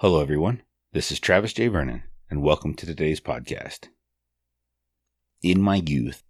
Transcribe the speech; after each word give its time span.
Hello, 0.00 0.22
everyone. 0.22 0.62
This 0.92 1.10
is 1.10 1.18
Travis 1.18 1.52
J. 1.52 1.66
Vernon, 1.66 2.04
and 2.30 2.40
welcome 2.40 2.72
to 2.74 2.86
today's 2.86 3.20
podcast. 3.20 3.88
In 5.42 5.60
my 5.60 5.82
youth, 5.84 6.22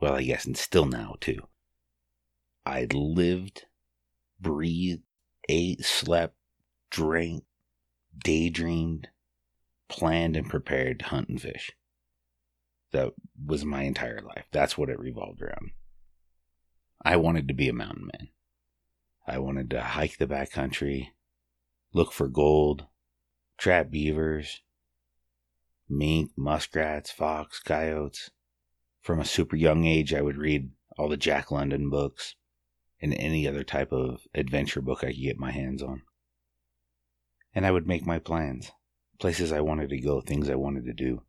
well, 0.00 0.14
I 0.14 0.22
guess, 0.22 0.44
and 0.44 0.56
still 0.56 0.84
now, 0.84 1.16
too, 1.18 1.40
I 2.64 2.86
lived, 2.92 3.64
breathed, 4.38 5.02
ate, 5.48 5.84
slept, 5.84 6.36
drank, 6.88 7.42
daydreamed, 8.16 9.08
planned, 9.88 10.36
and 10.36 10.48
prepared 10.48 11.00
to 11.00 11.06
hunt 11.06 11.28
and 11.28 11.42
fish. 11.42 11.72
That 12.92 13.12
was 13.44 13.64
my 13.64 13.82
entire 13.82 14.20
life. 14.20 14.44
That's 14.52 14.78
what 14.78 14.88
it 14.88 15.00
revolved 15.00 15.42
around. 15.42 15.72
I 17.04 17.16
wanted 17.16 17.48
to 17.48 17.54
be 17.54 17.68
a 17.68 17.72
mountain 17.72 18.08
man. 18.12 18.28
I 19.26 19.38
wanted 19.38 19.68
to 19.70 19.80
hike 19.80 20.18
the 20.18 20.28
backcountry, 20.28 21.08
look 21.92 22.12
for 22.12 22.28
gold, 22.28 22.86
trap 23.56 23.90
beavers, 23.90 24.62
mink, 25.88 26.30
muskrats, 26.36 27.10
fox, 27.10 27.60
coyotes. 27.60 28.30
From 29.00 29.20
a 29.20 29.24
super 29.24 29.56
young 29.56 29.84
age, 29.84 30.12
I 30.12 30.20
would 30.20 30.36
read 30.36 30.70
all 30.98 31.08
the 31.08 31.16
Jack 31.16 31.50
London 31.50 31.88
books 31.88 32.34
and 33.00 33.14
any 33.14 33.46
other 33.46 33.64
type 33.64 33.92
of 33.92 34.26
adventure 34.34 34.82
book 34.82 35.02
I 35.02 35.08
could 35.08 35.22
get 35.22 35.38
my 35.38 35.52
hands 35.52 35.82
on. 35.82 36.02
And 37.54 37.64
I 37.64 37.70
would 37.70 37.86
make 37.86 38.04
my 38.04 38.18
plans, 38.18 38.72
places 39.18 39.52
I 39.52 39.60
wanted 39.60 39.90
to 39.90 40.00
go, 40.00 40.20
things 40.20 40.50
I 40.50 40.56
wanted 40.56 40.84
to 40.84 40.92
do. 40.92 41.22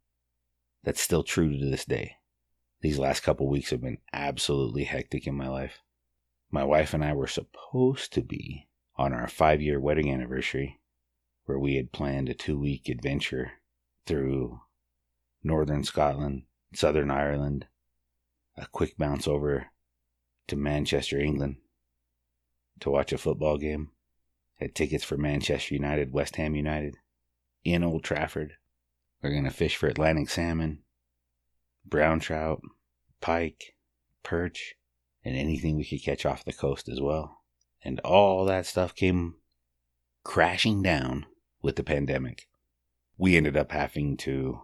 That's 0.84 1.02
still 1.02 1.23
true 1.23 1.58
to 1.58 1.66
this 1.66 1.86
day. 1.86 2.16
These 2.81 3.00
last 3.00 3.22
couple 3.22 3.50
weeks 3.50 3.72
have 3.72 3.81
been 3.81 4.00
absolutely 4.14 4.86
hectic 4.86 5.28
in 5.28 5.36
my 5.36 5.47
life. 5.47 5.80
My 6.52 6.64
wife 6.64 6.94
and 6.94 7.03
I 7.03 7.14
were 7.14 7.28
supposed 7.28 8.14
to 8.14 8.22
be 8.22 8.69
on 9.00 9.14
our 9.14 9.30
five 9.30 9.61
year 9.61 9.80
wedding 9.80 10.11
anniversary, 10.11 10.78
where 11.45 11.58
we 11.58 11.78
had 11.78 11.94
planned 11.94 12.28
a 12.28 12.33
two 12.33 12.59
week 12.59 12.89
adventure 12.89 13.53
through 14.06 14.59
northern 15.41 15.86
Scotland, 15.86 16.44
southern 16.73 17.09
Ireland, 17.09 17.66
a 18.58 18.67
quick 18.67 18.97
bounce 18.97 19.25
over 19.25 19.67
to 20.50 20.58
Manchester, 20.58 21.17
England 21.17 21.56
to 22.81 22.89
watch 22.89 23.14
a 23.14 23.17
football 23.17 23.58
game. 23.58 23.91
Had 24.58 24.75
tickets 24.75 25.06
for 25.06 25.16
Manchester 25.16 25.73
United, 25.75 26.11
West 26.11 26.36
Ham 26.36 26.53
United 26.53 26.97
in 27.63 27.86
Old 27.86 28.03
Trafford. 28.03 28.56
We're 29.23 29.31
going 29.31 29.45
to 29.45 29.50
fish 29.50 29.78
for 29.78 29.88
Atlantic 29.88 30.30
salmon, 30.30 30.84
brown 31.86 32.19
trout, 32.19 32.61
pike, 33.22 33.75
perch, 34.23 34.75
and 35.23 35.38
anything 35.38 35.78
we 35.78 35.86
could 35.86 36.03
catch 36.03 36.25
off 36.25 36.44
the 36.44 36.52
coast 36.52 36.89
as 36.89 37.00
well. 37.00 37.39
And 37.83 37.99
all 38.02 38.45
that 38.45 38.66
stuff 38.66 38.94
came 38.94 39.35
crashing 40.23 40.81
down 40.81 41.25
with 41.61 41.75
the 41.75 41.83
pandemic. 41.83 42.47
We 43.17 43.38
ended 43.38 43.58
up 43.58 43.72
having 43.72 44.17
to 44.17 44.61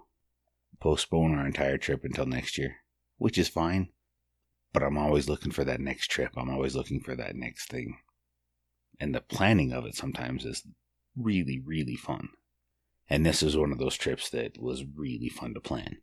postpone 0.79 1.37
our 1.37 1.45
entire 1.45 1.77
trip 1.77 2.03
until 2.03 2.25
next 2.25 2.57
year, 2.57 2.77
which 3.17 3.37
is 3.37 3.47
fine. 3.47 3.89
But 4.73 4.83
I'm 4.83 4.97
always 4.97 5.29
looking 5.29 5.51
for 5.51 5.63
that 5.63 5.79
next 5.79 6.07
trip. 6.07 6.31
I'm 6.35 6.49
always 6.49 6.75
looking 6.75 6.99
for 6.99 7.15
that 7.15 7.35
next 7.35 7.69
thing. 7.69 7.97
And 8.99 9.15
the 9.15 9.21
planning 9.21 9.71
of 9.71 9.85
it 9.85 9.95
sometimes 9.95 10.45
is 10.45 10.63
really, 11.15 11.61
really 11.65 11.95
fun. 11.95 12.29
And 13.09 13.25
this 13.25 13.41
is 13.41 13.55
one 13.55 13.71
of 13.71 13.77
those 13.77 13.95
trips 13.95 14.29
that 14.29 14.61
was 14.61 14.83
really 14.83 15.29
fun 15.29 15.53
to 15.53 15.61
plan. 15.61 15.97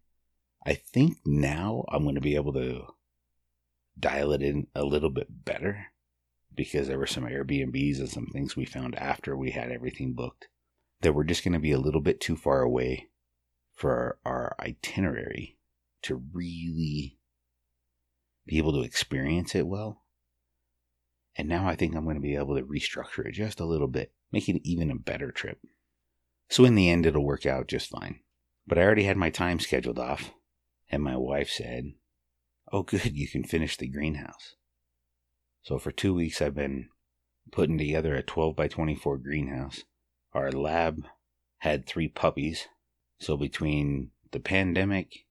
I 0.64 0.74
think 0.74 1.18
now 1.26 1.84
I'm 1.88 2.04
going 2.04 2.14
to 2.14 2.20
be 2.20 2.36
able 2.36 2.52
to 2.54 2.86
dial 3.98 4.32
it 4.32 4.42
in 4.42 4.68
a 4.74 4.84
little 4.84 5.10
bit 5.10 5.44
better 5.44 5.91
because 6.54 6.88
there 6.88 6.98
were 6.98 7.06
some 7.06 7.24
Airbnbs 7.24 7.98
and 7.98 8.08
some 8.08 8.26
things 8.26 8.56
we 8.56 8.64
found 8.64 8.94
after 8.96 9.36
we 9.36 9.50
had 9.50 9.70
everything 9.70 10.12
booked 10.12 10.48
that 11.00 11.12
were 11.12 11.24
just 11.24 11.44
going 11.44 11.52
to 11.52 11.58
be 11.58 11.72
a 11.72 11.78
little 11.78 12.00
bit 12.00 12.20
too 12.20 12.36
far 12.36 12.62
away 12.62 13.08
for 13.74 14.18
our 14.24 14.54
itinerary 14.60 15.58
to 16.02 16.22
really 16.32 17.18
be 18.46 18.58
able 18.58 18.72
to 18.72 18.82
experience 18.82 19.54
it 19.54 19.66
well. 19.66 20.02
And 21.36 21.48
now 21.48 21.66
I 21.66 21.76
think 21.76 21.94
I'm 21.94 22.04
going 22.04 22.16
to 22.16 22.20
be 22.20 22.36
able 22.36 22.56
to 22.56 22.62
restructure 22.62 23.26
it 23.26 23.32
just 23.32 23.60
a 23.60 23.64
little 23.64 23.88
bit, 23.88 24.12
make 24.30 24.48
it 24.48 24.60
even 24.64 24.90
a 24.90 24.96
better 24.96 25.30
trip. 25.30 25.58
So 26.48 26.64
in 26.64 26.74
the 26.74 26.90
end, 26.90 27.06
it'll 27.06 27.24
work 27.24 27.46
out 27.46 27.68
just 27.68 27.88
fine. 27.88 28.20
But 28.66 28.78
I 28.78 28.82
already 28.82 29.04
had 29.04 29.16
my 29.16 29.30
time 29.30 29.58
scheduled 29.58 29.98
off, 29.98 30.32
and 30.90 31.02
my 31.02 31.16
wife 31.16 31.48
said, 31.48 31.92
Oh, 32.70 32.82
good, 32.82 33.16
you 33.16 33.28
can 33.28 33.44
finish 33.44 33.76
the 33.76 33.88
greenhouse. 33.88 34.54
So 35.62 35.78
for 35.78 35.92
two 35.92 36.12
weeks, 36.12 36.42
I've 36.42 36.56
been 36.56 36.88
putting 37.52 37.78
together 37.78 38.14
a 38.14 38.22
12 38.22 38.56
by 38.56 38.66
24 38.66 39.18
greenhouse. 39.18 39.84
Our 40.32 40.50
lab 40.50 41.06
had 41.58 41.86
three 41.86 42.08
puppies. 42.08 42.66
So 43.20 43.36
between 43.36 44.10
the 44.32 44.40
pandemic, 44.40 45.26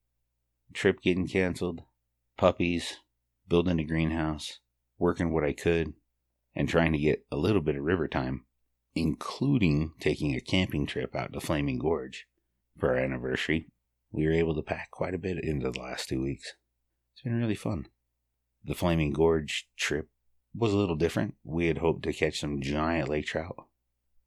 trip 0.74 1.02
getting 1.02 1.28
canceled, 1.28 1.82
puppies, 2.38 2.98
building 3.50 3.80
a 3.80 3.84
greenhouse, 3.84 4.60
working 4.98 5.34
what 5.34 5.44
I 5.44 5.52
could, 5.52 5.94
and 6.56 6.70
trying 6.70 6.94
to 6.94 6.98
get 6.98 7.26
a 7.30 7.36
little 7.36 7.62
bit 7.62 7.76
of 7.76 7.84
river 7.84 8.08
time, 8.08 8.46
including 8.96 9.94
taking 10.00 10.34
a 10.34 10.40
camping 10.40 10.86
trip 10.86 11.14
out 11.14 11.34
to 11.34 11.42
Flaming 11.42 11.78
Gorge 11.78 12.26
for 12.78 12.90
our 12.90 12.96
anniversary, 12.96 13.68
we 14.12 14.26
were 14.26 14.34
able 14.34 14.56
to 14.56 14.62
pack 14.62 14.92
quite 14.92 15.14
a 15.14 15.20
bit 15.20 15.44
into 15.44 15.70
the 15.70 15.80
last 15.80 16.08
two 16.08 16.22
weeks. 16.22 16.54
It's 17.14 17.22
been 17.22 17.38
really 17.38 17.56
fun. 17.56 17.88
The 18.64 18.76
Flaming 18.76 19.12
Gorge 19.12 19.68
trip 19.76 20.08
was 20.54 20.74
a 20.74 20.78
little 20.78 20.96
different. 20.96 21.36
We 21.44 21.68
had 21.68 21.78
hoped 21.78 22.04
to 22.04 22.14
catch 22.14 22.40
some 22.40 22.62
giant 22.62 23.10
lake 23.10 23.26
trout. 23.26 23.68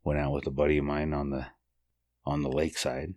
Went 0.03 0.21
out 0.21 0.33
with 0.33 0.47
a 0.47 0.51
buddy 0.51 0.79
of 0.79 0.85
mine 0.85 1.13
on 1.13 1.31
the 1.31 1.47
on 2.25 2.43
the 2.43 2.51
lakeside. 2.51 3.15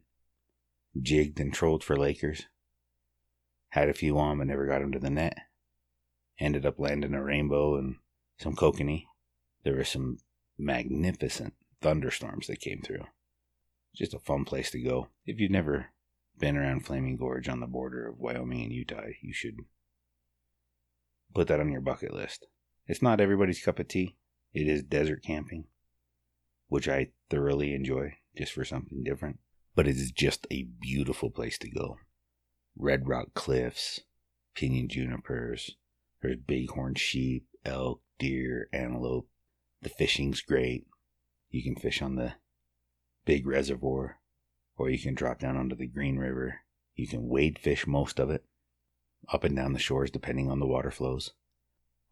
Jigged 0.99 1.39
and 1.39 1.53
trolled 1.53 1.83
for 1.83 1.95
Lakers. 1.95 2.47
Had 3.69 3.89
a 3.89 3.93
few 3.93 4.17
on 4.17 4.37
but 4.37 4.47
never 4.47 4.65
got 4.65 4.79
them 4.79 4.91
to 4.91 4.99
the 4.99 5.09
net. 5.09 5.37
Ended 6.39 6.65
up 6.65 6.79
landing 6.79 7.13
a 7.13 7.23
rainbow 7.23 7.77
and 7.77 7.95
some 8.39 8.55
kokanee. 8.55 9.05
There 9.63 9.75
were 9.75 9.83
some 9.83 10.17
magnificent 10.57 11.53
thunderstorms 11.81 12.47
that 12.47 12.61
came 12.61 12.81
through. 12.81 13.05
Just 13.95 14.13
a 14.13 14.19
fun 14.19 14.45
place 14.45 14.71
to 14.71 14.81
go. 14.81 15.09
If 15.25 15.39
you've 15.39 15.51
never 15.51 15.87
been 16.37 16.57
around 16.57 16.85
Flaming 16.85 17.17
Gorge 17.17 17.49
on 17.49 17.59
the 17.59 17.67
border 17.67 18.07
of 18.07 18.19
Wyoming 18.19 18.63
and 18.63 18.73
Utah, 18.73 19.07
you 19.21 19.33
should 19.33 19.57
put 21.33 21.47
that 21.47 21.59
on 21.59 21.71
your 21.71 21.81
bucket 21.81 22.13
list. 22.13 22.47
It's 22.87 23.01
not 23.01 23.19
everybody's 23.19 23.61
cup 23.61 23.79
of 23.79 23.89
tea. 23.89 24.15
It 24.53 24.67
is 24.67 24.81
desert 24.81 25.21
camping, 25.21 25.65
which 26.69 26.87
I 26.87 27.09
thoroughly 27.29 27.73
enjoy 27.73 28.15
just 28.35 28.53
for 28.53 28.63
something 28.63 29.03
different. 29.03 29.39
But 29.75 29.87
it 29.87 29.97
is 29.97 30.11
just 30.11 30.47
a 30.49 30.63
beautiful 30.63 31.29
place 31.29 31.57
to 31.59 31.69
go. 31.69 31.97
Red 32.77 33.07
rock 33.07 33.33
cliffs, 33.33 34.01
pinyon 34.55 34.87
junipers, 34.87 35.75
there's 36.21 36.37
bighorn 36.37 36.95
sheep, 36.95 37.45
elk, 37.65 38.01
deer, 38.17 38.69
antelope. 38.71 39.27
The 39.81 39.89
fishing's 39.89 40.41
great. 40.41 40.87
You 41.49 41.61
can 41.61 41.75
fish 41.75 42.01
on 42.01 42.15
the 42.15 42.33
big 43.25 43.45
reservoir, 43.45 44.19
or 44.77 44.89
you 44.89 44.97
can 44.97 45.13
drop 45.13 45.39
down 45.39 45.57
onto 45.57 45.75
the 45.75 45.87
Green 45.87 46.17
River. 46.17 46.61
You 46.95 47.07
can 47.07 47.27
wade 47.27 47.59
fish 47.59 47.85
most 47.85 48.19
of 48.19 48.29
it, 48.31 48.45
up 49.31 49.43
and 49.43 49.55
down 49.55 49.73
the 49.73 49.79
shores 49.79 50.09
depending 50.09 50.49
on 50.49 50.59
the 50.59 50.65
water 50.65 50.89
flows 50.89 51.33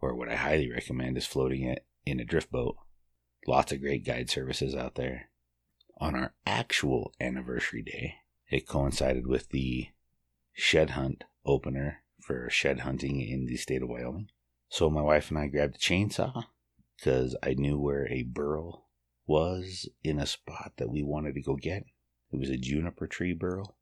or 0.01 0.15
what 0.15 0.29
I 0.29 0.35
highly 0.35 0.71
recommend 0.71 1.17
is 1.17 1.25
floating 1.25 1.63
it 1.63 1.85
in 2.05 2.19
a 2.19 2.25
drift 2.25 2.51
boat. 2.51 2.77
Lots 3.47 3.71
of 3.71 3.81
great 3.81 4.05
guide 4.05 4.29
services 4.29 4.75
out 4.75 4.95
there. 4.95 5.29
On 5.97 6.15
our 6.15 6.33
actual 6.45 7.13
anniversary 7.19 7.81
day, 7.81 8.15
it 8.49 8.67
coincided 8.67 9.27
with 9.27 9.49
the 9.49 9.87
shed 10.53 10.91
hunt 10.91 11.23
opener 11.45 12.03
for 12.19 12.49
shed 12.49 12.81
hunting 12.81 13.21
in 13.21 13.45
the 13.45 13.57
state 13.57 13.81
of 13.81 13.89
Wyoming. 13.89 14.29
So 14.69 14.89
my 14.89 15.01
wife 15.01 15.29
and 15.29 15.39
I 15.39 15.47
grabbed 15.47 15.75
a 15.75 15.79
chainsaw 15.79 16.45
because 16.97 17.35
I 17.43 17.53
knew 17.53 17.79
where 17.79 18.07
a 18.11 18.23
burl 18.23 18.87
was 19.27 19.87
in 20.03 20.19
a 20.19 20.25
spot 20.25 20.73
that 20.77 20.89
we 20.89 21.03
wanted 21.03 21.35
to 21.35 21.41
go 21.41 21.55
get. 21.55 21.85
It 22.31 22.39
was 22.39 22.49
a 22.49 22.57
juniper 22.57 23.07
tree 23.07 23.33
burl. 23.33 23.77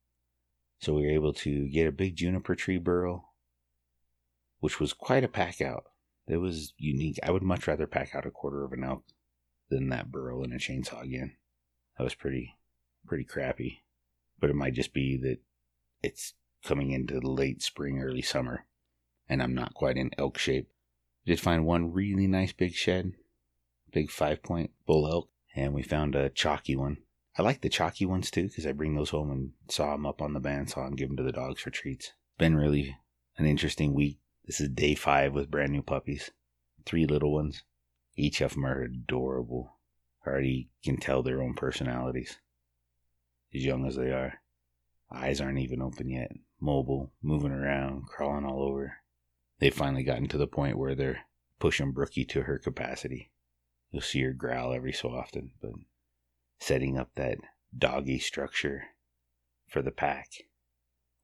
So 0.80 0.94
we 0.94 1.04
were 1.04 1.12
able 1.12 1.34
to 1.34 1.70
get 1.70 1.88
a 1.88 1.92
big 1.92 2.16
juniper 2.16 2.56
tree 2.56 2.78
burl, 2.78 3.34
which 4.60 4.80
was 4.80 4.94
quite 4.94 5.24
a 5.24 5.30
pack 5.30 5.62
out. 5.62 5.86
It 6.28 6.38
was 6.38 6.74
unique. 6.78 7.20
I 7.22 7.32
would 7.32 7.44
much 7.44 7.68
rather 7.68 7.88
pack 7.88 8.16
out 8.16 8.26
a 8.26 8.32
quarter 8.32 8.64
of 8.64 8.72
an 8.72 8.84
elk 8.84 9.04
than 9.70 9.90
that 9.90 10.12
burl 10.12 10.44
and 10.44 10.54
a 10.54 10.58
chainsaw 10.58 11.02
again. 11.02 11.36
That 11.98 12.04
was 12.04 12.16
pretty, 12.16 12.56
pretty 13.06 13.26
crappy. 13.26 13.84
But 14.40 14.50
it 14.50 14.56
might 14.56 14.74
just 14.74 14.94
be 14.94 15.18
that 15.18 15.40
it's 16.02 16.34
coming 16.64 16.92
into 16.92 17.20
late 17.20 17.62
spring, 17.62 18.00
early 18.00 18.22
summer, 18.22 18.66
and 19.28 19.42
I'm 19.44 19.54
not 19.54 19.74
quite 19.74 19.98
in 19.98 20.12
elk 20.18 20.38
shape. 20.38 20.70
Did 21.26 21.40
find 21.40 21.66
one 21.66 21.94
really 21.94 22.28
nice 22.28 22.52
big 22.52 22.74
shed, 22.74 23.14
big 23.92 24.10
five 24.10 24.44
point 24.44 24.72
bull 24.86 25.08
elk, 25.08 25.30
and 25.56 25.74
we 25.74 25.84
found 25.84 26.16
a 26.16 26.30
chalky 26.30 26.76
one. 26.76 26.98
I 27.38 27.42
like 27.42 27.62
the 27.62 27.70
chalky 27.70 28.06
ones 28.06 28.30
too 28.30 28.44
because 28.44 28.68
I 28.68 28.74
bring 28.74 28.96
those 28.96 29.10
home 29.10 29.32
and 29.32 29.52
saw 29.70 29.92
them 29.92 30.06
up 30.06 30.22
on 30.22 30.34
the 30.34 30.42
bandsaw 30.42 30.88
and 30.88 30.98
give 30.98 31.10
them 31.10 31.18
to 31.18 31.24
the 31.24 31.32
dogs 31.32 31.62
for 31.62 31.70
treats. 31.70 32.14
Been 32.38 32.56
really 32.56 32.98
an 33.38 33.46
interesting 33.46 33.94
week 33.94 34.20
this 34.46 34.60
is 34.60 34.70
day 34.70 34.96
five 34.96 35.34
with 35.34 35.50
brand 35.50 35.72
new 35.72 35.82
puppies. 35.82 36.32
Three 36.86 37.06
little 37.06 37.34
ones. 37.34 37.64
Each 38.16 38.42
of 38.42 38.54
them 38.54 38.66
are 38.66 38.82
adorable. 38.82 39.78
already 40.28 40.70
can 40.84 40.98
tell 40.98 41.24
their 41.24 41.42
own 41.42 41.54
personalities. 41.54 42.40
As 43.56 43.64
young 43.64 43.86
as 43.86 43.96
they 43.96 44.12
are. 44.12 44.42
Eyes 45.12 45.40
aren't 45.40 45.60
even 45.60 45.82
open 45.82 46.10
yet. 46.10 46.32
Mobile, 46.60 47.14
moving 47.22 47.52
around, 47.52 48.08
crawling 48.08 48.46
all 48.46 48.62
over. 48.62 48.98
They've 49.60 49.74
finally 49.74 50.04
gotten 50.04 50.28
to 50.30 50.38
the 50.38 50.48
point 50.48 50.78
where 50.78 50.96
they're 50.96 51.22
pushing 51.60 51.92
Brookie 51.92 52.26
to 52.26 52.44
her 52.44 52.60
capacity. 52.60 53.32
You'll 53.92 54.02
see 54.02 54.22
her 54.24 54.34
growl 54.34 54.74
every 54.74 54.92
so 54.92 55.10
often, 55.10 55.52
but 55.62 55.72
setting 56.60 56.98
up 56.98 57.12
that 57.16 57.38
doggy 57.78 58.20
structure 58.20 58.84
for 59.68 59.82
the 59.82 59.92
pack. 59.92 60.30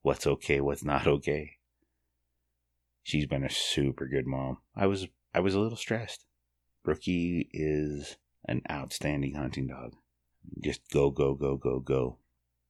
What's 0.02 0.26
okay, 0.26 0.62
what's 0.62 0.84
not 0.84 1.08
okay. 1.08 1.59
She's 3.04 3.26
been 3.26 3.44
a 3.44 3.50
super 3.50 4.08
good 4.08 4.28
mom. 4.28 4.58
I 4.76 4.88
was 4.88 5.08
I 5.34 5.40
was 5.40 5.56
a 5.56 5.60
little 5.60 5.78
stressed. 5.78 6.26
Brookie 6.84 7.50
is 7.54 8.18
an 8.46 8.62
outstanding 8.70 9.36
hunting 9.36 9.68
dog. 9.68 9.96
Just 10.64 10.90
go, 10.90 11.12
go, 11.12 11.36
go, 11.36 11.58
go, 11.58 11.80
go. 11.80 12.18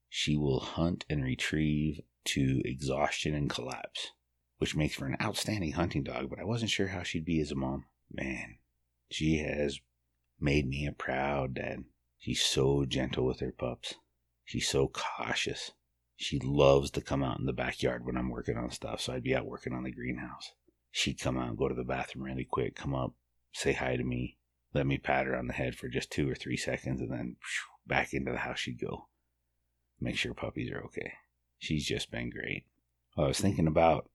She 0.09 0.35
will 0.35 0.59
hunt 0.59 1.05
and 1.09 1.23
retrieve 1.23 2.01
to 2.25 2.61
exhaustion 2.65 3.35
and 3.35 3.49
collapse, 3.49 4.11
which 4.57 4.75
makes 4.75 4.95
for 4.95 5.05
an 5.05 5.17
outstanding 5.21 5.73
hunting 5.73 6.03
dog, 6.03 6.29
but 6.29 6.39
I 6.39 6.43
wasn't 6.43 6.71
sure 6.71 6.87
how 6.87 7.03
she'd 7.03 7.25
be 7.25 7.39
as 7.39 7.51
a 7.51 7.55
mom. 7.55 7.85
Man, 8.11 8.57
she 9.09 9.37
has 9.37 9.79
made 10.39 10.67
me 10.67 10.85
a 10.85 10.91
proud 10.91 11.53
dad. 11.53 11.85
She's 12.17 12.41
so 12.41 12.85
gentle 12.85 13.25
with 13.25 13.39
her 13.39 13.51
pups. 13.51 13.95
She's 14.43 14.67
so 14.67 14.87
cautious. 14.87 15.71
She 16.21 16.37
loves 16.37 16.91
to 16.91 17.01
come 17.01 17.23
out 17.23 17.39
in 17.39 17.45
the 17.45 17.53
backyard 17.53 18.05
when 18.05 18.17
I'm 18.17 18.29
working 18.29 18.57
on 18.57 18.71
stuff, 18.71 18.99
so 18.99 19.13
I'd 19.13 19.23
be 19.23 19.33
out 19.33 19.45
working 19.45 19.71
on 19.71 19.83
the 19.83 19.91
greenhouse. 19.91 20.51
She'd 20.91 21.17
come 21.17 21.37
out 21.37 21.47
and 21.47 21.57
go 21.57 21.69
to 21.69 21.73
the 21.73 21.85
bathroom 21.85 22.25
really 22.25 22.43
quick, 22.43 22.75
come 22.75 22.93
up, 22.93 23.13
say 23.53 23.71
hi 23.71 23.95
to 23.95 24.03
me, 24.03 24.37
let 24.73 24.85
me 24.85 24.97
pat 24.97 25.27
her 25.27 25.35
on 25.37 25.47
the 25.47 25.53
head 25.53 25.75
for 25.75 25.87
just 25.87 26.11
two 26.11 26.29
or 26.29 26.35
three 26.35 26.57
seconds, 26.57 26.99
and 26.99 27.09
then 27.09 27.37
back 27.87 28.13
into 28.13 28.33
the 28.33 28.39
house 28.39 28.59
she'd 28.59 28.81
go. 28.81 29.07
Make 30.01 30.17
sure 30.17 30.33
puppies 30.33 30.69
are 30.71 30.83
okay. 30.87 31.13
She's 31.57 31.85
just 31.85 32.11
been 32.11 32.29
great. 32.29 32.65
I 33.17 33.21
was 33.21 33.39
thinking 33.39 33.65
about 33.65 34.09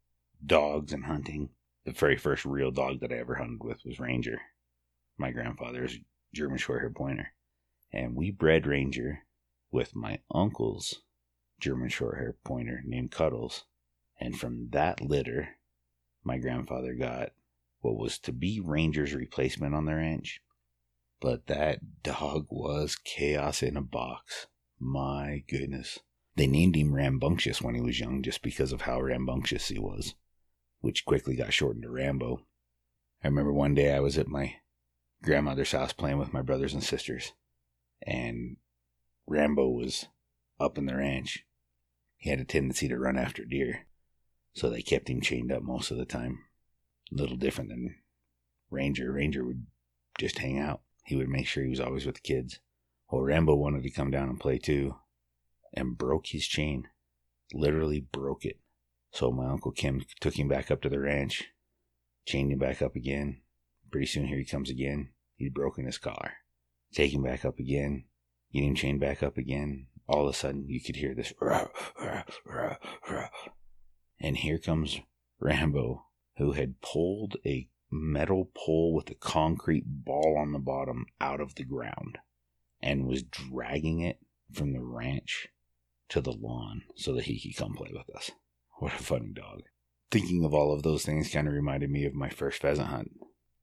dogs 0.44 0.92
and 0.92 1.06
hunting. 1.06 1.48
The 1.86 1.92
very 1.92 2.18
first 2.18 2.44
real 2.44 2.70
dog 2.70 3.00
that 3.00 3.12
I 3.12 3.16
ever 3.16 3.36
hunted 3.36 3.64
with 3.64 3.82
was 3.82 3.98
Ranger, 3.98 4.42
my 5.16 5.30
grandfather's 5.30 5.96
German 6.34 6.58
Shorthair 6.58 6.94
Pointer. 6.94 7.32
And 7.94 8.14
we 8.14 8.30
bred 8.30 8.66
Ranger 8.66 9.20
with 9.70 9.96
my 9.96 10.18
uncle's 10.30 11.00
German 11.60 11.88
Shorthair 11.88 12.34
Pointer 12.44 12.82
named 12.84 13.10
Cuddles. 13.10 13.64
And 14.20 14.38
from 14.38 14.68
that 14.70 15.00
litter, 15.00 15.56
my 16.22 16.38
grandfather 16.38 16.94
got 16.94 17.32
what 17.80 17.96
was 17.96 18.18
to 18.20 18.32
be 18.32 18.60
Ranger's 18.60 19.14
replacement 19.14 19.74
on 19.74 19.84
the 19.84 19.94
ranch. 19.94 20.40
But 21.20 21.46
that 21.46 22.02
dog 22.02 22.46
was 22.50 22.96
chaos 22.96 23.62
in 23.62 23.76
a 23.76 23.82
box. 23.82 24.46
My 24.78 25.44
goodness. 25.48 26.00
They 26.36 26.46
named 26.46 26.76
him 26.76 26.94
Rambunctious 26.94 27.62
when 27.62 27.74
he 27.74 27.80
was 27.80 28.00
young 28.00 28.22
just 28.22 28.42
because 28.42 28.72
of 28.72 28.82
how 28.82 29.00
rambunctious 29.00 29.68
he 29.68 29.78
was, 29.78 30.14
which 30.80 31.04
quickly 31.04 31.36
got 31.36 31.52
shortened 31.52 31.84
to 31.84 31.90
Rambo. 31.90 32.40
I 33.22 33.28
remember 33.28 33.52
one 33.52 33.74
day 33.74 33.94
I 33.94 34.00
was 34.00 34.18
at 34.18 34.28
my 34.28 34.56
grandmother's 35.22 35.72
house 35.72 35.92
playing 35.92 36.18
with 36.18 36.32
my 36.32 36.42
brothers 36.42 36.74
and 36.74 36.82
sisters, 36.82 37.32
and 38.02 38.56
Rambo 39.26 39.68
was 39.68 40.08
up 40.58 40.78
in 40.78 40.86
the 40.86 40.96
ranch. 40.96 41.44
He 42.16 42.30
had 42.30 42.40
a 42.40 42.44
tendency 42.44 42.88
to 42.88 42.98
run 42.98 43.18
after 43.18 43.44
deer, 43.44 43.86
so 44.54 44.70
they 44.70 44.82
kept 44.82 45.08
him 45.08 45.20
chained 45.20 45.52
up 45.52 45.62
most 45.62 45.90
of 45.90 45.98
the 45.98 46.04
time. 46.04 46.38
A 47.12 47.16
little 47.16 47.36
different 47.36 47.70
than 47.70 47.96
Ranger. 48.70 49.12
Ranger 49.12 49.44
would 49.44 49.66
just 50.18 50.38
hang 50.38 50.58
out. 50.58 50.80
He 51.04 51.16
would 51.16 51.28
make 51.28 51.46
sure 51.46 51.62
he 51.62 51.70
was 51.70 51.80
always 51.80 52.06
with 52.06 52.16
the 52.16 52.20
kids. 52.22 52.60
Well, 53.10 53.22
Rambo 53.22 53.54
wanted 53.54 53.82
to 53.82 53.90
come 53.90 54.10
down 54.10 54.28
and 54.28 54.40
play 54.40 54.58
too, 54.58 54.96
and 55.72 55.98
broke 55.98 56.28
his 56.28 56.46
chain. 56.46 56.88
Literally 57.52 58.00
broke 58.00 58.44
it. 58.44 58.58
So 59.12 59.30
my 59.30 59.46
Uncle 59.46 59.70
Kim 59.70 60.04
took 60.20 60.38
him 60.38 60.48
back 60.48 60.70
up 60.70 60.82
to 60.82 60.88
the 60.88 60.98
ranch, 60.98 61.44
chained 62.26 62.50
him 62.50 62.58
back 62.58 62.82
up 62.82 62.96
again. 62.96 63.42
Pretty 63.90 64.06
soon 64.06 64.26
here 64.26 64.38
he 64.38 64.44
comes 64.44 64.70
again. 64.70 65.10
He'd 65.36 65.54
broken 65.54 65.84
his 65.86 65.98
collar. 65.98 66.32
Take 66.92 67.12
him 67.12 67.22
back 67.22 67.44
up 67.44 67.58
again, 67.58 68.04
get 68.52 68.64
him 68.64 68.74
chained 68.74 69.00
back 69.00 69.22
up 69.22 69.36
again. 69.36 69.88
All 70.06 70.28
of 70.28 70.34
a 70.34 70.36
sudden 70.36 70.68
you 70.68 70.80
could 70.80 70.96
hear 70.96 71.14
this 71.14 71.32
rah, 71.40 71.68
rah, 71.98 72.24
rah, 73.08 73.28
and 74.20 74.36
here 74.36 74.58
comes 74.58 75.00
Rambo, 75.40 76.06
who 76.36 76.52
had 76.52 76.80
pulled 76.80 77.36
a 77.44 77.68
metal 77.90 78.50
pole 78.54 78.94
with 78.94 79.10
a 79.10 79.14
concrete 79.14 79.84
ball 79.86 80.36
on 80.38 80.52
the 80.52 80.58
bottom 80.58 81.06
out 81.20 81.40
of 81.40 81.54
the 81.54 81.64
ground 81.64 82.18
and 82.80 83.06
was 83.06 83.22
dragging 83.22 84.00
it 84.00 84.18
from 84.52 84.72
the 84.72 84.82
ranch 84.82 85.48
to 86.08 86.20
the 86.20 86.32
lawn 86.32 86.82
so 86.96 87.14
that 87.14 87.24
he 87.24 87.40
could 87.40 87.56
come 87.56 87.74
play 87.74 87.90
with 87.92 88.14
us. 88.14 88.30
What 88.78 88.92
a 88.92 89.02
funny 89.02 89.32
dog. 89.32 89.62
Thinking 90.10 90.44
of 90.44 90.54
all 90.54 90.72
of 90.72 90.82
those 90.82 91.04
things 91.04 91.32
kind 91.32 91.48
of 91.48 91.54
reminded 91.54 91.90
me 91.90 92.04
of 92.04 92.14
my 92.14 92.28
first 92.28 92.60
pheasant 92.60 92.88
hunt. 92.88 93.12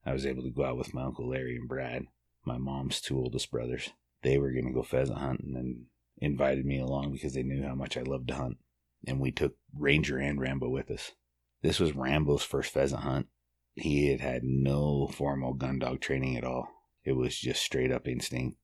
I 0.06 0.14
was 0.14 0.26
able 0.26 0.44
to 0.44 0.50
go 0.50 0.66
out 0.66 0.78
with 0.78 0.94
my 0.94 1.04
Uncle 1.04 1.30
Larry 1.30 1.56
and 1.56 1.68
Brad, 1.68 2.06
my 2.44 2.58
mom's 2.58 3.00
two 3.00 3.18
oldest 3.18 3.52
brothers. 3.52 3.92
They 4.24 4.38
were 4.38 4.52
going 4.52 4.66
to 4.66 4.74
go 4.74 4.84
pheasant 4.84 5.20
hunting 5.20 5.56
and 5.56 5.86
invited 6.22 6.66
me 6.66 6.80
along 6.80 7.12
because 7.12 7.34
they 7.34 7.44
knew 7.44 7.64
how 7.64 7.76
much 7.76 7.98
I 7.98 8.02
loved 8.02 8.28
to 8.30 8.36
hunt. 8.36 8.58
And 9.06 9.20
we 9.20 9.32
took 9.32 9.56
Ranger 9.78 10.20
and 10.20 10.40
Rambo 10.40 10.70
with 10.70 10.92
us. 10.92 11.12
This 11.64 11.80
was 11.80 11.96
Rambo's 11.96 12.44
first 12.44 12.72
pheasant 12.72 13.02
hunt. 13.02 13.28
He 13.74 14.10
had 14.10 14.22
had 14.22 14.44
no 14.44 15.08
formal 15.08 15.54
gun 15.54 15.80
dog 15.80 16.00
training 16.00 16.38
at 16.38 16.44
all. 16.44 16.70
It 17.04 17.14
was 17.14 17.38
just 17.38 17.64
straight 17.64 17.92
up 17.92 18.08
instinct. 18.08 18.58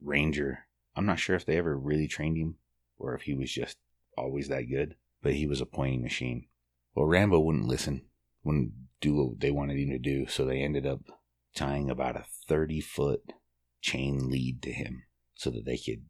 Ranger, 0.00 0.66
I'm 0.96 1.06
not 1.06 1.18
sure 1.18 1.36
if 1.36 1.44
they 1.44 1.58
ever 1.58 1.76
really 1.76 2.08
trained 2.08 2.38
him 2.38 2.56
or 2.98 3.14
if 3.14 3.22
he 3.22 3.34
was 3.34 3.52
just 3.52 3.76
always 4.16 4.48
that 4.48 4.62
good, 4.62 4.96
but 5.22 5.34
he 5.34 5.46
was 5.46 5.60
a 5.60 5.66
pointing 5.66 6.02
machine. 6.02 6.46
Well, 6.94 7.06
Rambo 7.06 7.40
wouldn't 7.40 7.68
listen, 7.68 8.02
wouldn't 8.42 8.72
do 9.00 9.14
what 9.14 9.40
they 9.40 9.50
wanted 9.50 9.78
him 9.78 9.90
to 9.90 9.98
do, 9.98 10.26
so 10.26 10.44
they 10.44 10.60
ended 10.60 10.86
up 10.86 11.00
tying 11.54 11.90
about 11.90 12.16
a 12.16 12.26
30 12.48 12.80
foot 12.80 13.32
chain 13.80 14.28
lead 14.28 14.62
to 14.62 14.72
him 14.72 15.04
so 15.34 15.50
that 15.50 15.64
they 15.64 15.76
could 15.76 16.04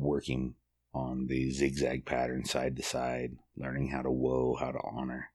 work 0.00 0.28
him 0.28 0.56
on 0.92 1.26
the 1.26 1.50
zigzag 1.50 2.04
pattern 2.04 2.44
side 2.44 2.76
to 2.76 2.82
side, 2.82 3.36
learning 3.56 3.88
how 3.88 4.02
to 4.02 4.10
whoa, 4.10 4.56
how 4.58 4.72
to 4.72 4.80
honor, 4.82 5.30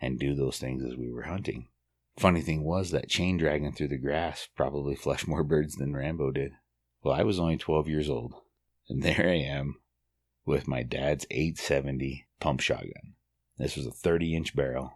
and 0.00 0.18
do 0.18 0.34
those 0.34 0.58
things 0.58 0.82
as 0.82 0.96
we 0.96 1.10
were 1.10 1.22
hunting. 1.22 1.68
Funny 2.16 2.40
thing 2.40 2.62
was 2.62 2.90
that 2.90 3.08
chain 3.08 3.36
dragging 3.36 3.72
through 3.72 3.88
the 3.88 3.98
grass 3.98 4.48
probably 4.54 4.94
flushed 4.94 5.26
more 5.26 5.44
birds 5.44 5.76
than 5.76 5.94
Rambo 5.94 6.30
did. 6.30 6.52
Well, 7.02 7.14
I 7.14 7.22
was 7.22 7.38
only 7.38 7.56
12 7.56 7.88
years 7.88 8.08
old, 8.08 8.34
and 8.88 9.02
there 9.02 9.28
I 9.28 9.36
am 9.36 9.76
with 10.46 10.68
my 10.68 10.82
dad's 10.82 11.26
870 11.30 12.26
pump 12.40 12.60
shotgun. 12.60 13.14
This 13.58 13.76
was 13.76 13.86
a 13.86 13.90
30 13.90 14.34
inch 14.34 14.56
barrel, 14.56 14.92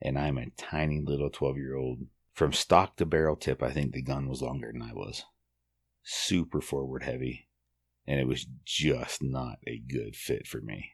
and 0.00 0.18
I'm 0.18 0.38
a 0.38 0.50
tiny 0.50 1.00
little 1.00 1.30
12 1.30 1.56
year 1.56 1.76
old. 1.76 2.06
From 2.32 2.52
stock 2.52 2.96
to 2.96 3.06
barrel 3.06 3.36
tip, 3.36 3.62
I 3.62 3.70
think 3.70 3.92
the 3.92 4.02
gun 4.02 4.28
was 4.28 4.40
longer 4.40 4.70
than 4.72 4.82
I 4.82 4.92
was. 4.92 5.24
Super 6.02 6.60
forward 6.60 7.02
heavy, 7.02 7.48
and 8.06 8.20
it 8.20 8.26
was 8.26 8.46
just 8.64 9.22
not 9.22 9.58
a 9.66 9.78
good 9.78 10.16
fit 10.16 10.46
for 10.46 10.60
me. 10.60 10.92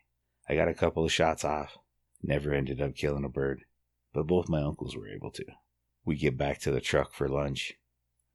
I 0.49 0.55
got 0.55 0.69
a 0.69 0.75
couple 0.75 1.05
of 1.05 1.13
shots 1.13 1.45
off, 1.45 1.77
never 2.23 2.53
ended 2.53 2.81
up 2.81 2.95
killing 2.95 3.25
a 3.25 3.29
bird, 3.29 3.65
but 4.13 4.27
both 4.27 4.49
my 4.49 4.63
uncles 4.63 4.97
were 4.97 5.09
able 5.09 5.31
to. 5.33 5.45
We 6.05 6.17
get 6.17 6.39
back 6.39 6.59
to 6.61 6.71
the 6.71 6.81
truck 6.81 7.13
for 7.13 7.29
lunch, 7.29 7.75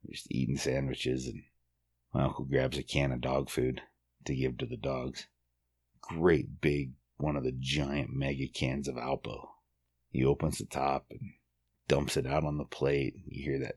just 0.08 0.26
eating 0.30 0.56
sandwiches 0.56 1.26
and 1.26 1.42
my 2.14 2.22
uncle 2.22 2.44
grabs 2.44 2.78
a 2.78 2.84
can 2.84 3.10
of 3.10 3.20
dog 3.20 3.50
food 3.50 3.82
to 4.24 4.36
give 4.36 4.58
to 4.58 4.66
the 4.66 4.76
dogs. 4.76 5.26
Great 6.00 6.60
big, 6.60 6.92
one 7.16 7.36
of 7.36 7.42
the 7.42 7.56
giant 7.58 8.10
mega 8.14 8.46
cans 8.46 8.86
of 8.86 8.94
Alpo. 8.94 9.48
He 10.10 10.24
opens 10.24 10.58
the 10.58 10.66
top 10.66 11.06
and 11.10 11.32
dumps 11.88 12.16
it 12.16 12.26
out 12.26 12.44
on 12.44 12.56
the 12.56 12.64
plate. 12.64 13.14
You 13.26 13.42
hear 13.42 13.58
that 13.58 13.74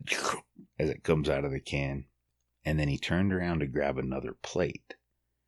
as 0.79 0.91
it 0.91 1.03
comes 1.03 1.29
out 1.29 1.45
of 1.45 1.51
the 1.51 1.59
can. 1.59 2.05
And 2.67 2.77
then 2.77 2.89
he 2.89 2.97
turned 2.97 3.31
around 3.31 3.59
to 3.59 3.65
grab 3.65 3.97
another 3.97 4.35
plate 4.41 4.95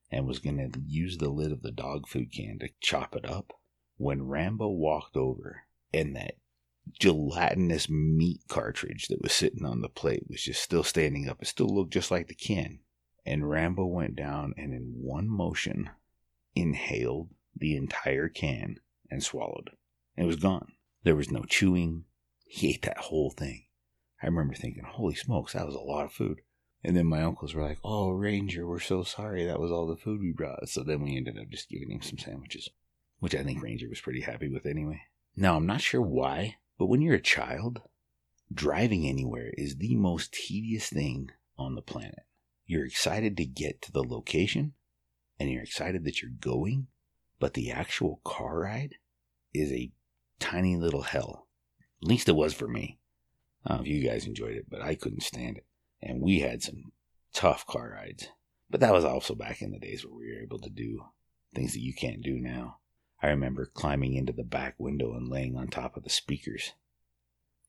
and 0.10 0.26
was 0.26 0.40
going 0.40 0.56
to 0.56 0.80
use 0.80 1.18
the 1.18 1.28
lid 1.28 1.52
of 1.52 1.64
the 1.64 1.72
dog 1.72 2.08
food 2.08 2.32
can 2.32 2.60
to 2.60 2.70
chop 2.80 3.14
it 3.14 3.30
up 3.30 3.60
when 3.98 4.26
Rambo 4.26 4.70
walked 4.70 5.18
over 5.18 5.64
and 5.94 6.16
that 6.16 6.36
gelatinous 6.98 7.90
meat 7.90 8.44
cartridge 8.48 9.10
that 9.10 9.22
was 9.22 9.34
sitting 9.34 9.66
on 9.66 9.82
the 9.82 9.90
plate 9.90 10.28
was 10.30 10.42
just 10.42 10.64
still 10.64 10.82
standing 10.82 11.28
up. 11.28 11.42
It 11.42 11.50
still 11.50 11.68
looked 11.68 11.92
just 11.92 12.10
like 12.10 12.30
the 12.30 12.34
can. 12.34 12.80
And 13.26 13.50
Rambo 13.50 13.86
went 13.86 14.16
down 14.16 14.54
and 14.56 14.74
in 14.74 14.94
one 15.02 15.28
motion 15.28 15.90
inhaled 16.56 17.32
the 17.54 17.76
entire 17.76 18.30
can 18.30 18.78
and 19.12 19.22
swallowed. 19.22 19.72
It 20.16 20.24
was 20.24 20.38
gone. 20.38 20.72
There 21.04 21.18
was 21.18 21.30
no 21.30 21.44
chewing. 21.44 22.06
He 22.46 22.70
ate 22.70 22.84
that 22.84 22.98
whole 22.98 23.32
thing. 23.32 23.66
I 24.24 24.28
remember 24.28 24.54
thinking, 24.54 24.86
holy 24.86 25.16
smokes, 25.16 25.52
that 25.52 25.66
was 25.66 25.76
a 25.76 25.80
lot 25.80 26.06
of 26.06 26.14
food. 26.14 26.40
And 26.84 26.96
then 26.96 27.08
my 27.08 27.22
uncles 27.22 27.54
were 27.54 27.62
like, 27.64 27.80
oh, 27.84 28.12
Ranger, 28.12 28.66
we're 28.66 28.80
so 28.80 29.04
sorry. 29.04 29.46
That 29.46 29.60
was 29.60 29.72
all 29.72 29.88
the 29.88 29.98
food 29.98 30.22
we 30.22 30.32
brought. 30.32 30.70
So 30.70 30.82
then 30.82 31.02
we 31.02 31.18
ended 31.18 31.38
up 31.38 31.50
just 31.50 31.70
giving 31.70 31.92
him 31.92 32.02
some 32.02 32.18
sandwiches, 32.18 32.70
which 33.20 33.36
I 33.36 33.44
think 33.44 33.62
Ranger 33.62 33.90
was 33.90 34.00
pretty 34.00 34.22
happy 34.22 34.48
with 34.48 34.66
anyway. 34.66 35.02
Now, 35.36 35.56
I'm 35.56 35.66
not 35.66 35.82
sure 35.82 36.02
why, 36.02 36.56
but 36.78 36.88
when 36.88 37.02
you're 37.02 37.16
a 37.16 37.22
child, 37.22 37.82
driving 38.54 39.06
anywhere 39.06 39.52
is 39.58 39.78
the 39.78 39.96
most 39.96 40.34
tedious 40.34 40.90
thing 40.90 41.32
on 41.58 41.76
the 41.76 41.82
planet. 41.82 42.24
you're 42.66 42.86
excited 42.86 43.36
to 43.36 43.46
get 43.46 43.82
to 43.82 43.92
the 43.92 44.04
location 44.04 44.74
and 45.40 45.50
you're 45.50 45.64
excited 45.64 46.06
that 46.06 46.22
you're 46.22 46.32
going, 46.40 46.88
but 47.40 47.56
the 47.56 47.72
actual 47.72 48.22
car 48.24 48.60
ride 48.60 48.96
is 49.54 49.72
a 49.72 49.92
tiny 50.40 50.78
little 50.78 51.02
hell. 51.02 51.48
At 52.02 52.08
least 52.08 52.30
it 52.30 52.36
was 52.36 52.54
for 52.54 52.68
me. 52.68 53.00
I 53.66 53.70
don't 53.70 53.78
know 53.80 53.84
if 53.84 53.90
you 53.90 54.08
guys 54.08 54.26
enjoyed 54.26 54.56
it, 54.56 54.70
but 54.70 54.82
I 54.82 54.96
couldn't 54.96 55.24
stand 55.24 55.58
it. 55.58 55.66
And 56.02 56.22
we 56.22 56.40
had 56.40 56.64
some 56.64 56.92
tough 57.34 57.66
car 57.66 57.92
rides. 57.96 58.28
But 58.70 58.80
that 58.82 58.94
was 58.94 59.06
also 59.06 59.36
back 59.36 59.62
in 59.62 59.72
the 59.72 59.80
days 59.80 60.06
where 60.06 60.16
we 60.16 60.32
were 60.32 60.42
able 60.42 60.60
to 60.60 60.70
do 60.70 61.06
things 61.54 61.74
that 61.74 61.82
you 61.82 61.94
can't 61.94 62.22
do 62.22 62.40
now. 62.40 62.78
I 63.22 63.28
remember 63.28 63.66
climbing 63.66 64.16
into 64.16 64.32
the 64.32 64.44
back 64.44 64.76
window 64.78 65.14
and 65.14 65.28
laying 65.28 65.58
on 65.58 65.68
top 65.68 65.98
of 65.98 66.04
the 66.04 66.10
speakers 66.10 66.74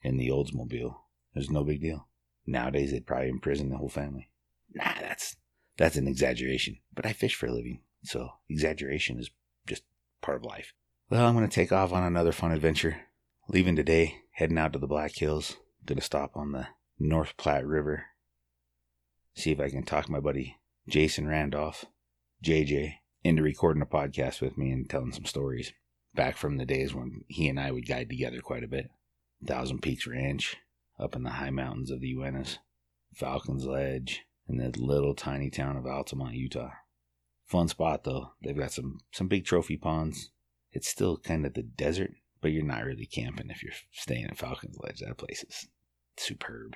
in 0.03 0.17
the 0.17 0.29
Oldsmobile. 0.29 0.97
It 1.35 1.39
was 1.39 1.51
no 1.51 1.65
big 1.65 1.81
deal. 1.81 2.09
Nowadays, 2.47 2.93
they'd 2.93 3.07
probably 3.07 3.29
imprison 3.29 3.71
the 3.71 3.77
whole 3.77 3.89
family. 3.89 4.31
Nah, 4.73 4.95
that's 5.01 5.37
that's 5.77 5.97
an 5.97 6.07
exaggeration. 6.07 6.79
But 6.95 7.07
I 7.07 7.13
fish 7.13 7.35
for 7.35 7.47
a 7.47 7.53
living, 7.53 7.81
so 8.03 8.31
exaggeration 8.49 9.19
is 9.19 9.31
just 9.67 9.83
part 10.21 10.37
of 10.37 10.45
life. 10.45 10.73
Well, 11.09 11.27
I'm 11.27 11.35
going 11.35 11.49
to 11.49 11.55
take 11.55 11.73
off 11.73 11.93
on 11.93 12.05
another 12.05 12.33
fun 12.33 12.53
adventure. 12.53 13.03
Leaving 13.49 13.75
today, 13.75 14.23
heading 14.33 14.59
out 14.59 14.73
to 14.75 14.79
the 14.79 14.87
Black 14.87 15.17
Hills. 15.17 15.57
To 15.87 16.01
stop 16.01 16.37
on 16.37 16.53
the 16.53 16.69
North 17.01 17.37
Platte 17.37 17.67
River. 17.67 18.05
See 19.35 19.53
if 19.53 19.61
I 19.61 19.71
can 19.71 19.85
talk 19.85 20.09
my 20.09 20.21
buddy 20.21 20.57
Jason 20.89 21.27
Randolph, 21.27 21.85
JJ, 22.45 22.95
into 23.23 23.43
recording 23.43 23.83
a 23.83 23.87
podcast 23.87 24.41
with 24.41 24.59
me 24.59 24.71
and 24.71 24.89
telling 24.89 25.13
some 25.13 25.25
stories. 25.25 25.73
Back 26.15 26.37
from 26.37 26.57
the 26.57 26.67
days 26.67 26.93
when 26.93 27.25
he 27.29 27.49
and 27.49 27.61
I 27.61 27.71
would 27.71 27.87
guide 27.87 28.09
together 28.09 28.41
quite 28.41 28.65
a 28.65 28.69
bit. 28.69 28.91
Thousand 29.47 29.83
Peaks 29.83 30.07
Ranch, 30.07 30.57
up 30.99 31.15
in 31.15 31.23
the 31.23 31.31
high 31.31 31.51
mountains 31.51 31.91
of 31.91 32.01
the 32.01 32.13
Uintas, 32.13 32.59
Falcons 33.15 33.65
Ledge, 33.65 34.23
and 34.49 34.61
the 34.61 34.79
little 34.81 35.15
tiny 35.15 35.49
town 35.49 35.77
of 35.77 35.87
Altamont, 35.87 36.35
Utah. 36.35 36.73
Fun 37.47 37.69
spot 37.69 38.05
though. 38.05 38.33
They've 38.43 38.59
got 38.59 38.73
some 38.73 38.99
some 39.13 39.29
big 39.29 39.45
trophy 39.45 39.77
ponds. 39.77 40.31
It's 40.73 40.89
still 40.89 41.17
kind 41.17 41.47
of 41.47 41.55
the 41.55 41.63
desert, 41.63 42.13
but 42.41 42.53
you're 42.53 42.65
not 42.65 42.85
really 42.85 43.07
camping 43.07 43.51
if 43.51 43.63
you're 43.63 43.73
staying 43.93 44.27
at 44.27 44.39
Falcons 44.39 44.77
Ledge. 44.83 45.01
That 45.01 45.17
place 45.17 45.45
is 45.45 45.69
superb. 46.17 46.75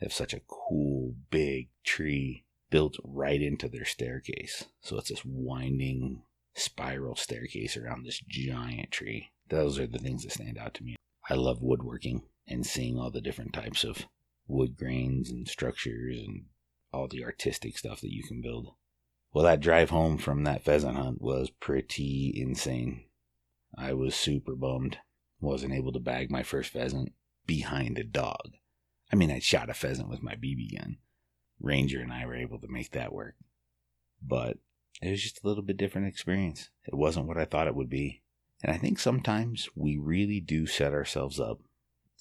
They 0.00 0.06
have 0.06 0.12
such 0.12 0.32
a 0.32 0.40
cool 0.48 1.14
big 1.30 1.68
tree 1.84 2.44
built 2.70 2.96
right 3.04 3.40
into 3.40 3.68
their 3.68 3.84
staircase. 3.84 4.64
So 4.80 4.96
it's 4.96 5.10
this 5.10 5.24
winding 5.24 6.22
spiral 6.54 7.16
staircase 7.16 7.76
around 7.76 8.04
this 8.04 8.20
giant 8.26 8.90
tree. 8.90 9.30
Those 9.48 9.78
are 9.78 9.86
the 9.86 9.98
things 9.98 10.22
that 10.22 10.32
stand 10.32 10.56
out 10.56 10.74
to 10.74 10.84
me. 10.84 10.96
I 11.28 11.34
love 11.34 11.62
woodworking 11.62 12.22
and 12.46 12.64
seeing 12.64 12.98
all 12.98 13.10
the 13.10 13.20
different 13.20 13.52
types 13.52 13.84
of 13.84 14.06
wood 14.48 14.76
grains 14.76 15.30
and 15.30 15.46
structures 15.46 16.18
and 16.18 16.46
all 16.92 17.06
the 17.06 17.24
artistic 17.24 17.76
stuff 17.76 18.00
that 18.00 18.12
you 18.12 18.22
can 18.22 18.40
build. 18.40 18.74
Well, 19.32 19.44
that 19.44 19.60
drive 19.60 19.90
home 19.90 20.18
from 20.18 20.44
that 20.44 20.64
pheasant 20.64 20.96
hunt 20.96 21.20
was 21.20 21.50
pretty 21.50 22.32
insane. 22.34 23.04
I 23.76 23.92
was 23.92 24.14
super 24.14 24.56
bummed. 24.56 24.98
Wasn't 25.40 25.72
able 25.72 25.92
to 25.92 26.00
bag 26.00 26.30
my 26.30 26.42
first 26.42 26.70
pheasant 26.70 27.12
behind 27.46 27.98
a 27.98 28.04
dog. 28.04 28.54
I 29.12 29.16
mean, 29.16 29.30
I 29.30 29.40
shot 29.40 29.70
a 29.70 29.74
pheasant 29.74 30.08
with 30.08 30.22
my 30.22 30.34
BB 30.34 30.78
gun, 30.78 30.98
Ranger 31.58 32.00
and 32.00 32.12
I 32.12 32.26
were 32.26 32.36
able 32.36 32.58
to 32.60 32.68
make 32.68 32.92
that 32.92 33.12
work. 33.12 33.34
But 34.22 34.58
it 35.02 35.10
was 35.10 35.22
just 35.22 35.42
a 35.42 35.46
little 35.46 35.62
bit 35.62 35.76
different 35.76 36.06
experience. 36.06 36.70
It 36.84 36.94
wasn't 36.94 37.26
what 37.26 37.38
I 37.38 37.44
thought 37.44 37.66
it 37.66 37.74
would 37.74 37.90
be. 37.90 38.22
And 38.62 38.72
I 38.72 38.78
think 38.78 38.98
sometimes 38.98 39.68
we 39.74 39.96
really 39.96 40.40
do 40.40 40.66
set 40.66 40.92
ourselves 40.92 41.40
up 41.40 41.60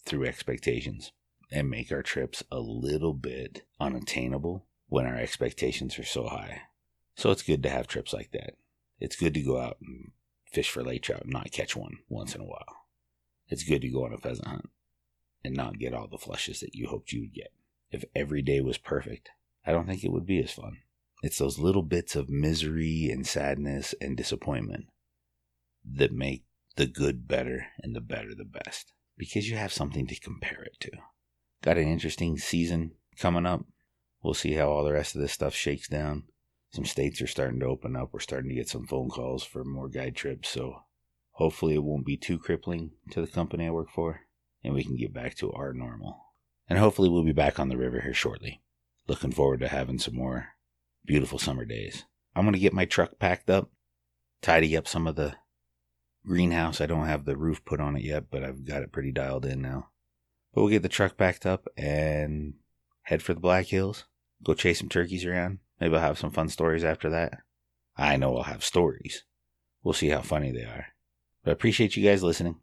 through 0.06 0.26
expectations 0.26 1.12
and 1.52 1.70
make 1.70 1.92
our 1.92 2.02
trips 2.02 2.44
a 2.52 2.60
little 2.60 3.14
bit 3.14 3.66
unattainable 3.80 4.66
when 4.88 5.06
our 5.06 5.18
expectations 5.18 6.00
are 6.00 6.06
so 6.06 6.28
high. 6.28 6.62
So 7.16 7.32
it's 7.32 7.44
good 7.44 7.62
to 7.64 7.70
have 7.70 7.88
trips 7.88 8.14
like 8.14 8.32
that. 8.32 8.56
It's 9.00 9.16
good 9.18 9.34
to 9.34 9.42
go 9.42 9.60
out 9.60 9.78
and 9.82 10.12
fish 10.46 10.70
for 10.70 10.84
lake 10.84 11.04
trout 11.04 11.24
and 11.24 11.34
not 11.34 11.52
catch 11.52 11.76
one 11.76 11.98
once 12.08 12.34
in 12.34 12.42
a 12.42 12.46
while. 12.46 12.86
It's 13.48 13.64
good 13.64 13.82
to 13.82 13.90
go 13.90 14.06
on 14.06 14.14
a 14.14 14.18
pheasant 14.18 14.48
hunt 14.48 14.70
and 15.44 15.56
not 15.56 15.80
get 15.80 15.94
all 15.94 16.08
the 16.08 16.18
flushes 16.18 16.60
that 16.60 16.76
you 16.76 16.88
hoped 16.88 17.12
you 17.12 17.22
would 17.22 17.34
get 17.34 17.52
if 17.92 18.04
every 18.16 18.42
day 18.42 18.62
was 18.62 18.78
perfect, 18.78 19.30
I 19.66 19.72
don't 19.72 19.88
think 19.88 20.04
it 20.04 20.12
would 20.12 20.26
be 20.26 20.42
as 20.44 20.52
fun. 20.52 20.80
It's 21.22 21.38
those 21.38 21.60
little 21.60 21.82
bits 21.82 22.16
of 22.16 22.30
misery 22.30 23.10
and 23.12 23.26
sadness 23.26 23.94
and 24.00 24.16
disappointment 24.16 24.86
that 25.84 26.14
make 26.14 26.46
the 26.76 26.86
good 26.86 27.28
better 27.28 27.68
and 27.82 27.96
the 27.96 28.02
better 28.02 28.34
the 28.36 28.46
best 28.46 28.94
because 29.18 29.50
you 29.50 29.58
have 29.58 29.74
something 29.74 30.08
to 30.08 30.20
compare 30.20 30.64
it 30.64 30.80
to. 30.80 30.92
Got 31.62 31.78
an 31.78 31.90
interesting 31.90 32.38
season 32.38 32.92
coming 33.18 33.46
up. 33.46 33.66
We'll 34.22 34.34
see 34.34 34.54
how 34.54 34.70
all 34.70 34.84
the 34.84 34.94
rest 34.94 35.16
of 35.16 35.22
this 35.22 35.34
stuff 35.34 35.54
shakes 35.54 35.88
down. 35.88 36.24
Some 36.72 36.86
states 36.86 37.22
are 37.22 37.28
starting 37.28 37.60
to 37.62 37.66
open 37.66 37.96
up. 37.96 38.10
We're 38.14 38.20
starting 38.20 38.50
to 38.50 38.56
get 38.56 38.70
some 38.70 38.86
phone 38.86 39.10
calls 39.10 39.44
for 39.44 39.64
more 39.66 39.90
guide 39.90 40.16
trips, 40.16 40.50
so 40.50 40.84
hopefully 41.32 41.74
it 41.74 41.84
won't 41.84 42.06
be 42.06 42.16
too 42.16 42.38
crippling 42.38 42.92
to 43.12 43.22
the 43.22 43.28
company 43.28 43.68
I 43.68 43.72
work 43.72 43.90
for 43.90 44.22
and 44.64 44.74
we 44.74 44.84
can 44.84 44.96
get 44.96 45.14
back 45.14 45.36
to 45.36 45.52
our 45.52 45.74
normal 45.74 46.30
and 46.70 46.78
hopefully 46.78 47.10
we'll 47.10 47.24
be 47.24 47.32
back 47.32 47.60
on 47.60 47.70
the 47.70 47.78
river 47.78 48.00
here 48.02 48.14
shortly. 48.14 48.62
Looking 49.08 49.32
forward 49.32 49.60
to 49.62 49.68
having 49.68 49.98
some 49.98 50.16
more 50.16 50.50
beautiful 51.04 51.40
summer 51.40 51.66
days. 51.66 52.06
I'm 52.36 52.44
going 52.44 52.54
to 52.54 52.60
get 52.60 52.74
my 52.74 52.86
truck 52.86 53.18
packed 53.18 53.50
up, 53.50 53.72
tidy 54.42 54.78
up 54.78 54.88
some 54.88 55.08
of 55.08 55.16
the 55.16 55.36
greenhouse. 56.26 56.80
I 56.80 56.86
don't 56.86 57.08
have 57.08 57.26
the 57.26 57.36
roof 57.36 57.66
put 57.66 57.82
on 57.82 57.96
it 57.98 58.04
yet, 58.04 58.26
but 58.30 58.44
I've 58.44 58.66
got 58.66 58.84
it 58.84 58.92
pretty 58.92 59.12
dialed 59.12 59.46
in 59.46 59.62
now. 59.62 59.90
But 60.54 60.62
we'll 60.62 60.70
get 60.70 60.84
the 60.84 60.90
truck 60.90 61.18
packed 61.18 61.46
up 61.46 61.68
and 61.76 62.54
head 63.04 63.24
for 63.24 63.34
the 63.34 63.40
Black 63.40 63.66
Hills. 63.68 64.06
Go 64.44 64.54
chase 64.54 64.80
some 64.80 64.90
turkeys 64.90 65.26
around. 65.26 65.60
Maybe 65.80 65.96
I'll 65.96 66.02
have 66.02 66.20
some 66.20 66.32
fun 66.32 66.50
stories 66.50 66.84
after 66.84 67.10
that. 67.10 67.40
I 67.98 68.16
know 68.16 68.38
I'll 68.38 68.44
have 68.44 68.64
stories. 68.64 69.24
We'll 69.84 69.94
see 69.94 70.10
how 70.10 70.22
funny 70.22 70.52
they 70.52 70.64
are. 70.64 70.88
But 71.44 71.52
I 71.52 71.54
appreciate 71.54 71.98
you 71.98 72.08
guys 72.08 72.22
listening. 72.22 72.58